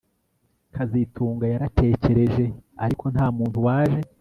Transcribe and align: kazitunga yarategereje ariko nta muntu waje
kazitunga 0.75 1.45
yarategereje 1.53 2.45
ariko 2.83 3.05
nta 3.13 3.25
muntu 3.37 3.57
waje 3.67 4.01